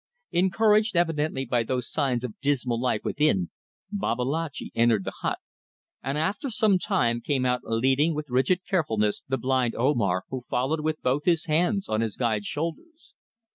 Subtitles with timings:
[0.31, 3.51] Encouraged evidently by those signs of dismal life within,
[3.91, 5.37] Babalatchi entered the hut,
[6.01, 10.79] and after some time came out leading with rigid carefulness the blind Omar, who followed
[10.79, 13.13] with both his hands on his guide's shoulders.